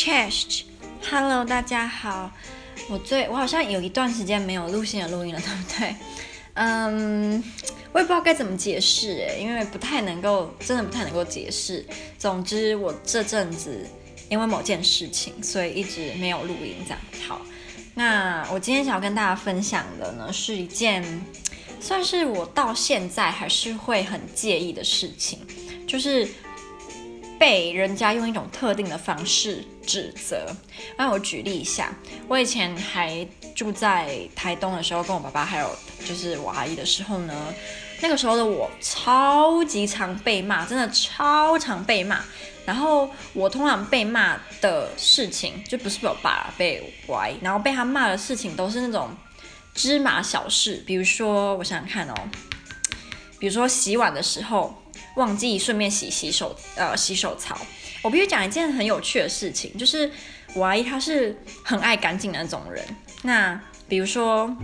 [0.00, 2.32] Chest，Hello，大家好。
[2.88, 5.94] 我最我好像有一段时间没有录新的录音了，对不对？
[6.54, 7.44] 嗯，
[7.92, 11.84] 我也不知道该怎么解释诶，因为不太能够，真的不太能够解释。
[12.18, 13.86] 总之，我这阵子
[14.30, 16.76] 因为某件事情，所以一直没有录音。
[16.86, 16.98] 这样
[17.28, 17.42] 好，
[17.92, 21.04] 那我今天想要跟大家分享的呢，是一件
[21.78, 25.40] 算是我到现在还是会很介意的事情，
[25.86, 26.26] 就是
[27.40, 30.46] 被人家用一种特定的方式指责。
[30.98, 31.90] 那我举例一下，
[32.28, 33.26] 我以前还
[33.56, 37.34] 住在台东的时候，跟我爸爸还有就是我阿姨的时候呢，
[38.02, 42.20] 那个时候的我超级常被骂，真的超常被骂。
[42.66, 49.08] 然后我通常被骂的事情，就不是被我爸被我阿姨，然后被他骂的事情都是那种
[49.74, 52.14] 芝麻小事，比如说我想想看哦，
[53.38, 54.74] 比如说洗碗的时候
[55.16, 57.56] 忘记顺便洗洗手呃洗手槽。
[58.02, 60.10] 我必须讲一件很有趣的事情，就是
[60.54, 62.84] 我阿姨她是很爱干净的那种人。
[63.22, 64.54] 那比如说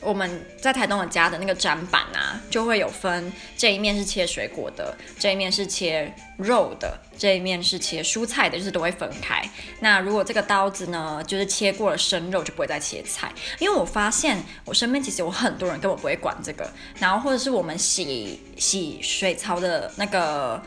[0.00, 9.42] 我们在台东的家的那个砧板啊，就会有分这一面是切水果的，这一面是切肉的，这一面是切蔬菜的，就是都会分开。
[9.80, 13.30] 那如果这个刀子呢，就是切过了生肉，就不会再切菜。
[13.58, 20.62] 因为我发现我身边其实有很多人根本不会管这个，然后或者是我们洗洗水槽的那个。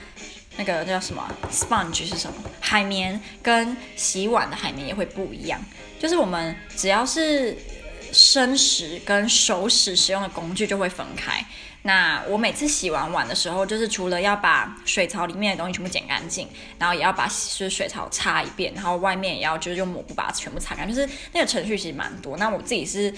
[0.55, 2.35] 那个叫什么 sponge 是什么？
[2.59, 5.59] 海绵跟洗碗的海绵也会不一样。
[5.97, 7.57] 就是我们只要是
[8.13, 11.43] 生食跟熟食使用的工具就会分开。
[11.85, 16.47] 那我每次洗完碗的时候，就是除了要把水槽里面的东西全部剪干净，
[16.79, 20.87] 然后也要把就是水槽擦一遍，然后外面也要就是用抹布把它全部擦干。
[20.87, 22.37] 就是那个程序其实蛮多。
[22.37, 23.13] 那我自己是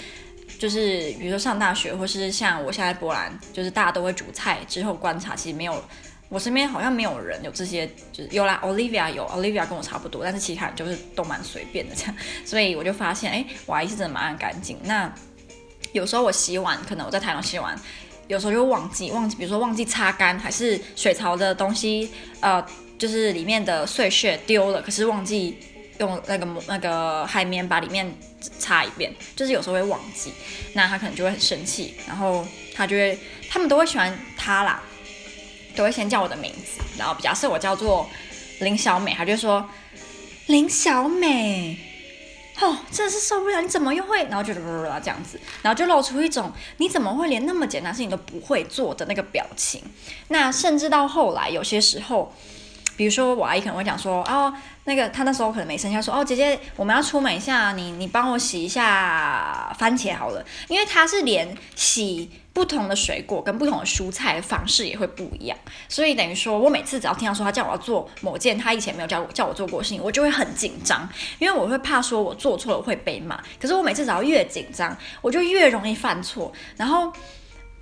[0.58, 5.84] 就是比如说上大学，或是像我现在波兰，就是大家都会煮菜之后观察，其实没有。
[6.28, 14.76] 我身边好像没有人有这些，就是有啦，Olivia 有，Olivia 跟我差不多，但是其他人就是都蛮随便的这样，所以我就发现，哎、欸，我阿姨是真的蛮爱干净。
[14.82, 15.12] 那
[15.92, 17.78] 有时候我洗碗，可能我在台湾洗碗，
[18.26, 22.10] 有时候就忘记忘记，比如说忘记擦干，还是水槽的东西，
[22.40, 22.64] 呃，
[22.98, 25.56] 就是里面的碎屑丢了，可是忘记
[26.00, 30.32] 用那个那个海绵把里面擦一遍，就是有时候会忘记，
[30.74, 32.44] 那他可能就会很生气，然后
[32.74, 33.16] 他就会，
[33.48, 34.82] 他们都会喜欢他啦。
[35.76, 38.08] 都会先叫我的名字，然后假设我叫做
[38.60, 39.68] 林小美，他就说
[40.46, 41.78] 林小美，
[42.60, 44.24] 哦，真的是受不了，你怎么又会？
[44.24, 49.82] 然后就这样子，然后就露出一种你怎么会连那么简单事情都不会做的那个表情。
[50.28, 52.32] 那甚至到后来，有些时候，
[52.96, 54.52] 比如说我阿姨可能会讲说，哦，
[54.84, 62.30] 那个她那时候可能没生气，说，哦，姐姐，我们要出门一下，你你帮我洗一下番茄好了，因为她是连洗。
[62.56, 65.58] 不同的水果跟不同的蔬菜的方式也会不一样，
[65.90, 71.06] 所以等于说我每次只要听到说他叫我要做某件他以前没有叫我叫我做过的事情，我就会很紧张，
[71.38, 73.38] 因为我会怕说我做错了会被骂。
[73.60, 77.12] 可是我每次只要越紧张，我就越容易犯错，然后。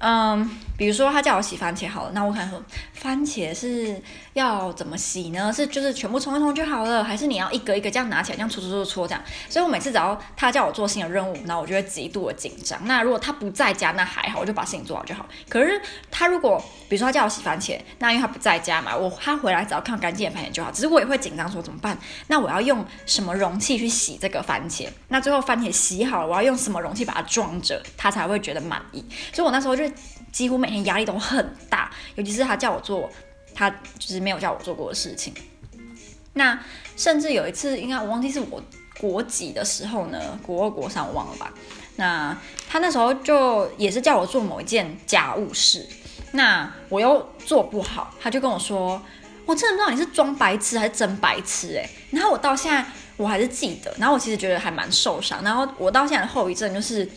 [0.06, 3.98] 嗯，比如说他叫我洗番茄好了，那我可能说番茄是
[4.34, 5.50] 要怎么洗呢？
[5.50, 9.24] 是就是全部冲一冲就好了，还是你要一个一个这样拿起来这样搓搓搓搓这样？
[9.48, 12.78] 所以我每次只要他叫我做新的任务，那我就会极度的紧张。
[12.84, 15.26] 那如果他不在家，那还好，我就把事情做好就好。
[15.48, 20.70] 可是他如果比如说他叫我洗番茄，那因为他不在家嘛，我他回来只要看干净的番茄就好。
[20.70, 21.96] 只是我也会紧张说怎么办？
[22.26, 24.86] 那我要用什么容器去洗这个番茄？
[25.08, 29.02] 那最后番茄洗好了，我要用什么容器把它装着，他才会觉得满意？
[29.32, 29.82] 所以我那时候就。
[30.32, 33.10] 几乎每天压力都很大，尤其是他叫我做
[33.54, 35.32] 他就是没有叫我做过的事情。
[36.32, 36.58] 那
[36.96, 38.60] 甚至有一次，应该我忘记是我
[38.98, 41.52] 国几的时候呢，国二国三我忘了吧。
[41.94, 42.36] 那
[42.68, 45.86] 他那时候就也是叫我做某一件家务事，
[46.32, 49.00] 那我又做不好，他就跟我说
[49.46, 52.84] ：“我真的不知道你是装白痴还是真白痴。”哎，然后我到现在
[53.16, 55.40] 我还是记得，然后我其实觉得还蛮受伤。
[55.44, 57.08] 然后我到现在的后遗症就是，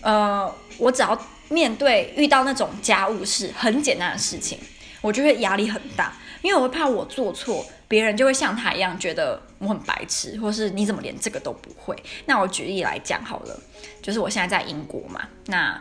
[0.00, 1.20] 呃，我只要。
[1.54, 4.58] 面对遇到那种家务事很简单的事情，
[5.00, 11.94] 我就会压力很大，因为我会怕我做错，别人就会像他一样觉得我很白痴，或是你怎么连这个都不会？
[12.26, 13.56] 那我举例来讲好了，
[14.02, 15.80] 就是我现在在英国嘛，那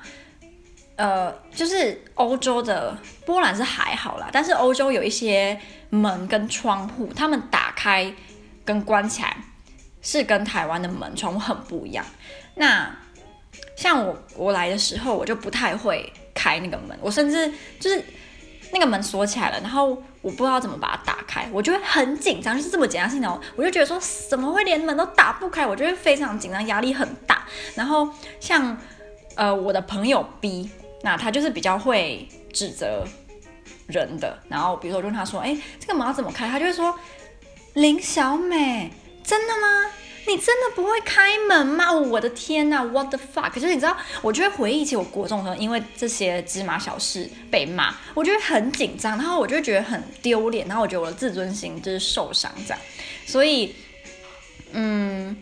[0.95, 2.95] 呃，就是欧洲的
[3.25, 5.59] 波兰是还好啦，但是欧洲有一些
[5.89, 8.13] 门跟窗户，他们打开
[8.63, 9.35] 跟关起来
[10.03, 12.05] 是跟台湾的门窗户很不一样，
[12.55, 13.02] 那。
[13.75, 18.03] 像我我来的时候，我就不太会开那个门，我甚至就是
[18.71, 19.89] 那个门锁起来了，然后
[20.21, 27.45] 我不知道怎么把它打开，我就会很紧张，就是这么简单的事情，我就觉得说怎么会连门都打不开，我就会非常紧张，压力很大。
[27.75, 28.09] 然后
[28.39, 28.77] 像
[29.35, 30.69] 呃我的朋友 B，
[31.01, 33.05] 那他就是比较会指责
[33.87, 36.47] 人的，然后比如说我就问他说，哎，这个门要怎么开？
[36.49, 36.97] 他就会说。
[37.75, 38.91] 林小美，
[39.23, 39.89] 真的吗？
[40.25, 41.91] 你真的不会开门吗？
[41.91, 43.51] 我的天呐，What the fuck！
[43.51, 52.79] 可是你知道，我就会回忆起我国中的时候，因为这些芝麻小事被骂，我就会很紧张，然后我就觉得很丢脸，然后我觉得我的自尊心就是受伤这样。
[53.25, 53.75] 所以，
[54.71, 55.35] 嗯，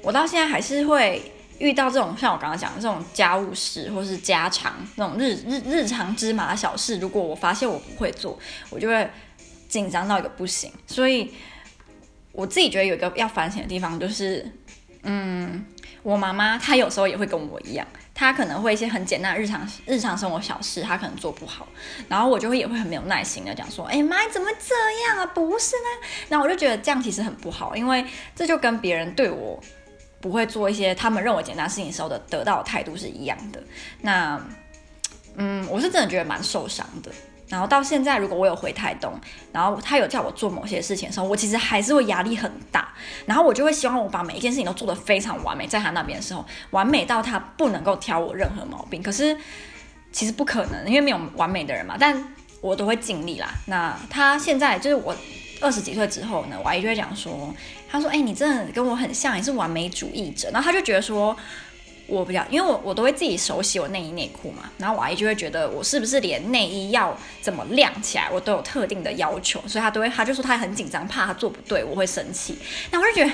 [0.00, 8.38] 我到现在还是会遇到这种像我刚刚讲的这种家务事，或是家常那种日日日常芝麻小事，如果我发现我不会做，
[8.70, 9.10] 我就会
[9.68, 10.72] 紧张到一个不行。
[10.86, 11.32] 所以。
[12.32, 14.50] 我自己觉得有一个要反省的地方，就是，
[15.02, 15.64] 嗯，
[16.02, 21.68] 我妈妈她有时候也会跟我一样，她可能会一些很简单的日常日常生活小事，她可能做不好，
[22.08, 24.74] 然后我就会也会很没有耐心的讲说，哎妈，怎么这
[25.06, 25.26] 样啊？
[25.26, 28.04] 不是呢，那我就觉得这样其实很不好，因为
[28.34, 29.62] 这就跟别人对我
[30.20, 33.62] 不会做一些他们认为简单事情时候的得到的态度是一样的。
[34.00, 34.40] 那，
[35.36, 37.10] 嗯，我是真的觉得蛮受伤的。
[37.52, 39.12] 然后到现在，如果我有回台东，
[39.52, 42.88] 然后他有叫我做某些事情的时候，我其实还是会压力很大。
[43.26, 49.02] 然后我就会希望我把每一件事情都做得非常完美，在他那边的时候，完美到他不能够挑我任何毛病。
[49.02, 49.36] 可是
[50.10, 51.94] 其实不可能，因为没有完美的人嘛。
[52.00, 52.24] 但
[52.62, 53.48] 我都会尽力啦。
[53.66, 55.14] 那他现在就是我
[55.60, 57.54] 二十几岁之后呢，我阿姨就会讲说，
[57.90, 61.36] 他说：“哎，你真的跟我很像，你是完美主义者。”然后他就觉得说。
[62.12, 72.58] 我比较，因为我我都会自己手洗我内衣内裤嘛，然后我阿姨就会觉得我是不是连内衣要怎么晾起来，我都有特定的要求，所以她都会，她就说她很紧张，怕她做不对，我会生气。
[72.90, 73.32] 那我就觉得，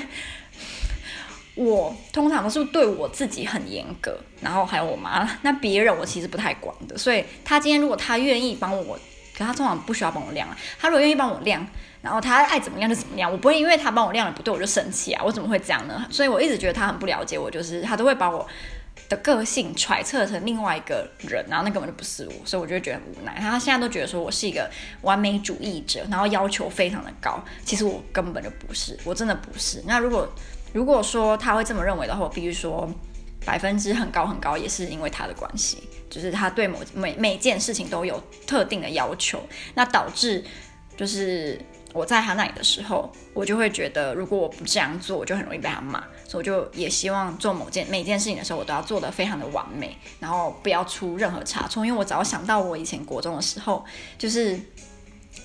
[1.57, 6.97] 我通常都是对我自己很严格，然后还有我妈，那别人我其实不太管的。
[6.97, 8.97] 所以她今天如果她愿意帮我，
[9.39, 11.65] 可他通常不需要帮我晾啊，他如果愿意帮我晾。
[12.01, 16.07] 然后他爱怎么样就怎么样，我不会因为他帮我晾了不对我就生气啊，我怎么会这样呢？
[16.09, 18.47] 所以我一直觉得他很不了解我，就是他都会把我
[19.09, 23.37] 的个性揣测成另外一个人，然后那根本就不是我，所以我就觉得很无奈。
[23.41, 24.71] 他现在都觉得说我是一个
[25.03, 29.83] 完美主义者，然后要求非常的高，其实我根本就不是，我真的不是。
[29.85, 30.33] 那如果
[30.73, 32.89] 如果说他会这么认为的话，我必须说
[33.45, 39.43] 百分之很高很高也是因为他的关系，就是他对某每每件事情都有特定的要求，
[39.75, 40.45] 那导致
[40.97, 41.61] 就是。
[41.95, 45.99] 我在他那里的时候，我就会觉得，如果我不这样做，我就很容易被他骂。
[46.29, 51.85] 所以我就也希望做某件每件事情的时候，我都要做得非常的完美，然后不要出任何差错。
[51.87, 53.83] 因为我只要想到我以前国中的时候，
[54.19, 54.61] 就是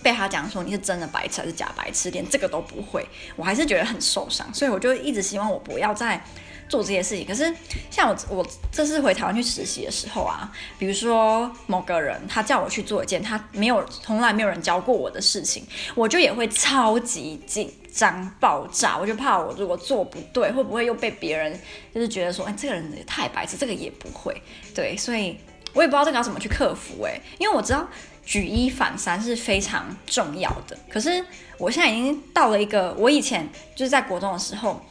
[0.04, 3.08] 被他讲说你是真的白痴还是假白痴，连这个都不会，
[3.38, 4.54] 我还是觉得很受伤。
[4.54, 6.22] 所以我就一直希望我不要再。
[6.70, 7.54] 做这些事情，可是
[7.92, 21.60] 像我我这次回台湾去实习的时候啊，比如说某个人他叫我去做一件他没有从来没有人教过我的事情，我就也会超级紧张爆炸，我就怕我如果做不对，会不会又被别人
[21.94, 24.42] 就是觉得说，哎，这个人也太白痴，这个也不会，
[24.74, 25.38] 对，所以
[25.74, 27.88] 我也不知道这个要怎么去克服，哎，因为我知道
[28.26, 31.24] 举一反三是非常重要的，可是
[31.60, 34.82] 我现在已经到了一个，我以前就是在国中的时候，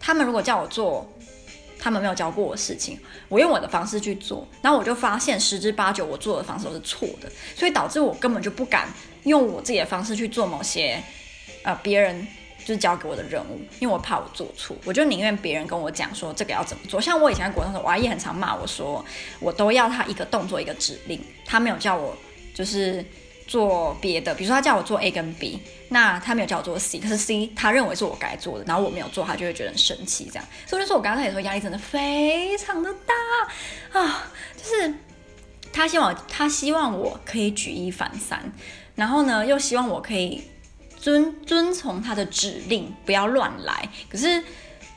[0.00, 1.06] 他们如果叫我做。
[1.78, 8.88] 他们没有教过我事情，我用我的方式去做，然后我就发现十之八九我做的方式都是错的，所以导致我根本就不敢
[9.24, 11.02] 用我自己的方式去做某些
[11.62, 12.26] 呃别人
[12.60, 17.00] 就是交给我的任务，因为我怕我做错，我就宁愿别人跟我讲说这个要怎么做。
[17.00, 19.04] 像我以前在国中的时候，我阿姨很常骂我说，
[19.40, 22.16] 我都要他一个动作一个指令，他没有叫我
[22.54, 23.04] 就是。
[23.46, 25.60] 做别的，比如说他叫我做 A 跟 B，
[25.90, 30.44] 那他没有叫我做 C，可是 C 他认为是我该做的，然后我没有做，他就会觉得很生气，这样。
[30.66, 34.24] 所以就说我刚才也说压力真的非常的大啊，
[34.56, 34.92] 就是
[35.72, 38.52] 他希望他希望我可以举一反三，
[38.96, 40.42] 然后呢又希望我可以
[40.98, 43.88] 遵遵从他的指令，不要乱来。
[44.08, 44.42] 可是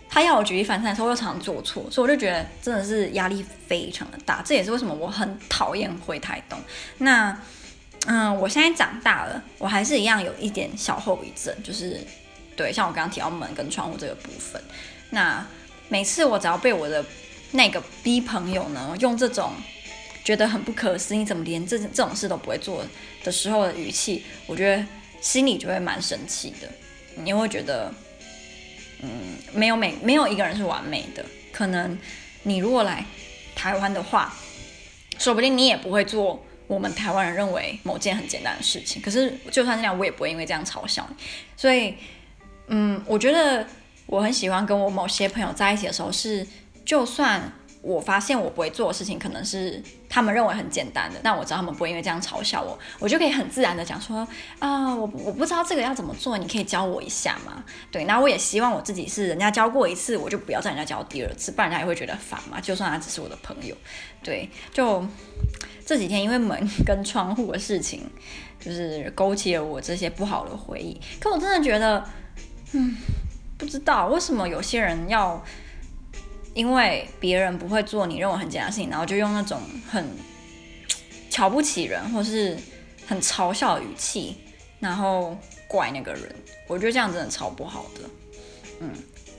[0.10, 4.42] 他要我举一反三的时候，又常常做错，所以我就觉得真的是压力非常的大。
[4.44, 6.58] 这也是为什么我很讨厌回台东。
[6.98, 7.40] 那。
[8.08, 12.00] 嗯，我现在长大了，我还是一样有一点小后遗症，就是
[12.56, 14.60] 对，像我刚刚提到门跟窗户这个部分。
[15.12, 15.46] 那
[15.90, 17.06] 每次我只要被我的
[17.52, 19.52] 那个 B 朋友呢，用这种
[20.24, 22.84] 觉得很不可思议，怎么连这这种事都不会做
[23.24, 24.84] 的时候的语气，我觉得
[25.22, 26.70] 心里就会蛮生气的。
[27.16, 27.94] 你会觉得，
[29.02, 29.10] 嗯，
[29.54, 31.98] 没有每没有一个人是完美的，可能
[32.44, 33.06] 你如果来
[33.56, 34.34] 台湾的话，
[35.18, 36.44] 说不定你也不会做。
[36.70, 41.16] 我们台湾人认为某件很简单的事情，可是就算这样，我也不会因为这样嘲笑你。
[41.58, 41.96] 所以，
[42.68, 43.66] 嗯，我觉得
[44.06, 46.46] 我很喜欢跟我某些朋友在一起的时候，是
[46.86, 54.28] 就算我发现我不会做的事情，可能是他们认为很简单的，但我知道他们不会因为这样嘲笑我，我就可以很自然的讲说
[54.60, 57.64] 啊，我我不知道这个要怎么做，你可以教我一下吗？
[57.90, 62.62] 对，那我也希望我自己是人家教过一次，我就不要再人家教第二次，不然人家也会觉得烦嘛。
[62.62, 63.76] 就算他只是我的朋友，
[64.22, 65.04] 对，就。
[65.90, 66.56] 这几天因为门
[66.86, 68.08] 跟窗户的事情，
[68.60, 71.02] 就是勾起了我这些不好的回忆。
[71.20, 72.08] 可我真的觉得，
[72.74, 72.96] 嗯，
[73.58, 75.44] 不知道为什么有些人要
[76.54, 80.06] 因为别人不会做你认为很简单的事情，然后就用那种很
[81.28, 82.56] 瞧不起人或是
[83.08, 84.38] 很嘲笑的语气，
[84.80, 85.36] 然后
[85.68, 86.36] 怪那个人。
[86.68, 88.02] 我觉得这样真的超不好的。
[88.82, 88.92] 嗯。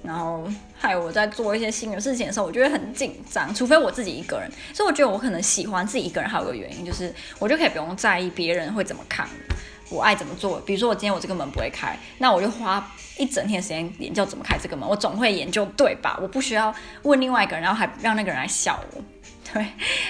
[0.02, 0.44] 然后
[0.76, 4.50] 还有我在做一些新的事情的时候，我就会很紧张，除非我自己一个人。
[4.72, 9.28] 所以我觉得我可能喜欢自己一个人，还有个原因就是，我就可以不用在意别人会怎么看
[9.90, 10.58] 我，爱怎么做。
[10.60, 16.18] 比如说我今天我这个门不会开，那我就花一整天时间研究怎么开这个门，我总会研究对吧？
[16.22, 19.02] 我不需要问另外一个人，然后还让那个人来笑我。
[19.52, 19.66] 对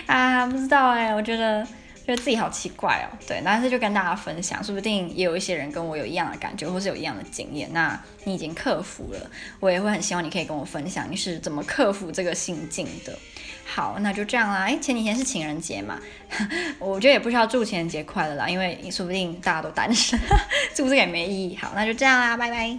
[0.07, 1.67] 啊，不知道哎，我觉得。
[2.11, 7.69] 觉得自己好奇怪哦，对，但是就跟大家分享，说不定也有一些人跟我有一样的感觉，或是有一样的经验。
[7.73, 13.17] 那你已经克服了，我也会很希望你可以跟我分享你是怎么克服这个心境的。
[13.65, 14.65] 好，那就这样啦。
[14.65, 16.01] 哎，前几天是情人节嘛，
[16.81, 20.19] 我觉得也不需要祝情人节快乐啦，因为说不定大家都单身，
[20.75, 21.57] 祝这个也没意义。
[21.57, 22.77] 好，那就这样啦，拜拜。